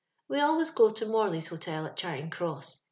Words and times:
We 0.27 0.39
always 0.39 0.71
go 0.71 0.89
to 0.89 1.05
Motley's 1.05 1.49
Hotel, 1.49 1.85
at 1.85 1.95
Charing 1.95 2.31
cross. 2.31 2.79